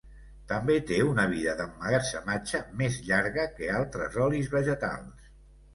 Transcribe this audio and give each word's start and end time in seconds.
També 0.51 0.77
té 0.91 0.97
una 1.09 1.25
vida 1.33 1.53
d'emmagatzematge 1.59 2.63
més 2.81 2.99
llarga 3.11 3.49
que 3.61 3.73
altres 3.83 4.23
olis 4.29 4.53
vegetals. 4.59 5.33